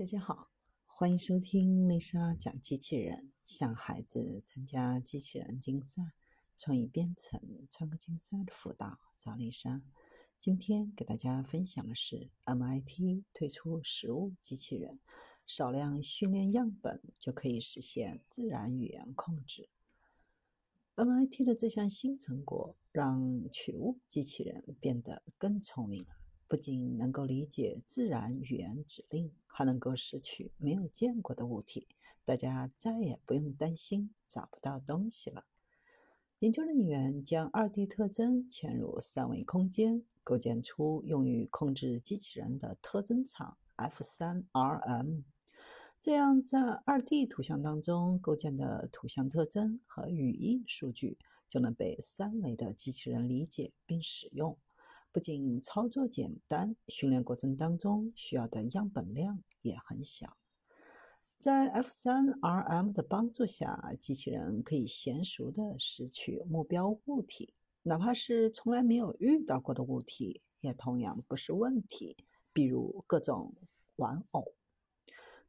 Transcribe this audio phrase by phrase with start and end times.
[0.00, 0.48] 大家好，
[0.86, 6.14] 欢迎收听丽莎讲机器人，向孩子参加机器人竞赛、
[6.56, 9.82] 创意编程、创客竞赛的辅导，找丽莎。
[10.40, 15.00] 今天给大家分享的是 MIT 推出实物机器人，
[15.44, 19.68] 少量训练样本就可以实现自然语言控制。
[20.94, 26.08] MIT 的这项新成果让取物机器人变得更聪明了。
[26.50, 31.86] 不仅能够理解自然语言指令，还能够拾取没有见过的物体，
[32.24, 35.44] 大家再也不用担心找不到东西了。
[36.40, 45.22] 研究人员将二 D 特征嵌入三维空间，构建出用于控制机器人的特征场 F3RM，
[46.00, 51.16] 这样在二 D 图像当中构建的图像特征和语义数据
[51.48, 54.58] 就能被三维的机器人理解并使用。
[55.12, 60.36] 不仅操作简单，训练过程当中需要的样本量也很小。
[61.36, 72.16] 在 F3RM 的帮助下，机器人可以娴熟地拾取目标物体，哪怕是从来没有遇到过的物体，也同样不是问题。
[72.52, 73.54] 比如各种
[73.96, 74.52] 玩偶。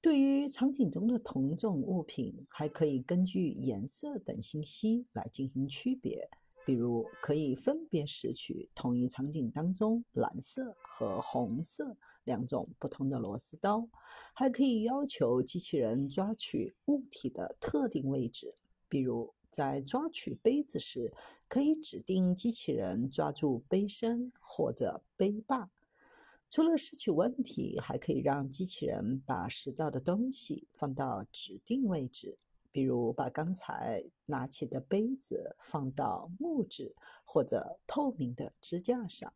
[0.00, 6.28] 对于场景中的同种物品，还可以根据颜色等信息来进行区别。
[6.64, 13.86] 比如，可以分别拾取同一场景当中蓝色和红色两种不同的螺丝刀，
[14.32, 18.54] 还可以要求机器人抓取物体的特定位置。
[18.88, 21.12] 比如，在抓取杯子时，
[21.48, 25.70] 可以指定机器人抓住杯身或者杯把。
[26.48, 32.38] 除了拾取问题，还可以让机器人把拾到的东西放到指定位置。
[32.74, 39.32] 比如把刚才拿起的杯子放到木质或者透明的支架上。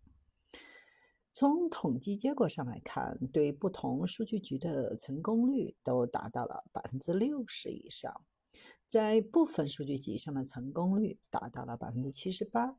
[1.33, 8.25] 从统计结果上来看，对不同数据集的成功率都达到了百分之六十以上，
[8.89, 12.77] 在部分数据集上的成功率达到了百分之七十八。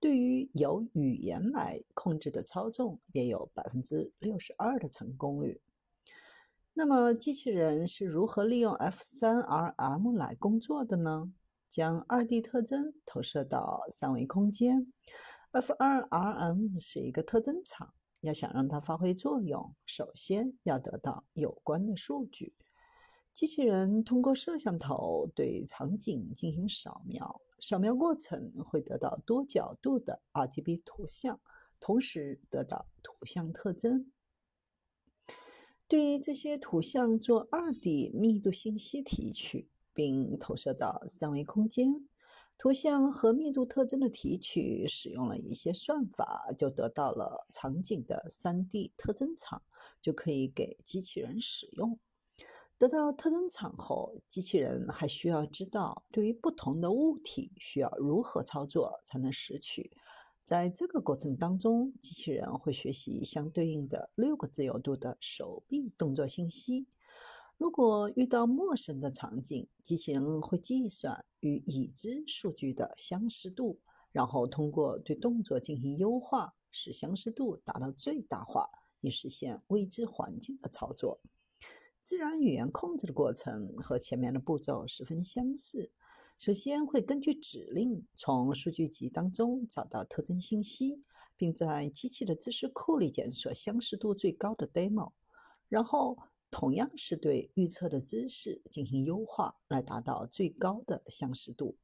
[0.00, 5.60] 对于由语言来控制的操纵，也有百分之六十二的成功率。
[6.80, 11.30] 那么，机器人是如何利用 F3RM 来工作的呢？
[11.68, 14.90] 将 2D 特征投射到三维空间。
[15.52, 17.92] F2RM 是一个特征场，
[18.22, 22.54] 要想让它发挥作用，首先要得到有关的数据。
[23.34, 31.38] 机器人通过摄像头对场景进行扫描，扫描过程会得到多角度的 RGB 图像，
[31.78, 34.10] 同时得到图像特征。
[35.90, 42.06] 对于这些图像做二 D 密度信息提取，并投射到三维空间。
[42.56, 49.62] 图像和密度特征的提取使用了一些算法，就得到了场景的三 D 特征场，
[50.00, 51.98] 就可以给机器人使用。
[52.78, 59.90] 得到特征场后，机器人还需要知道对于不同的物体需要如何操作才能拾取。
[60.42, 66.88] 在这个过程当中，机器人会学习相对应的六个自由度的手臂动作信息。
[67.56, 73.80] 如果遇到陌生的场景，机器人会计算与已知数据的相似度，
[74.10, 78.66] 然后通过对动作进行优化，使相似度达到最大化，
[79.00, 81.20] 以实现未知环境的操作。
[82.02, 85.92] 自然语言控制的过程和前面的步骤十分相似。
[86.40, 91.02] 首先会根据指令从数据集当中找到特征信息，
[91.36, 95.12] 并在机器的知识库里检索相似度最高的 demo，
[95.68, 96.16] 然后
[96.50, 101.76] 同样是对预测的知识进行优化，来达到最高的相似度。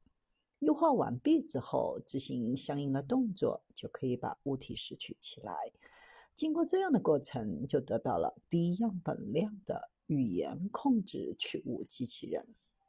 [0.57, 5.53] 优化完毕之后，执行相应的动作，就可以把物体拾取起来。
[6.33, 12.55] 经过这样的过程，就得到了低样本量的语言控制取物机器人。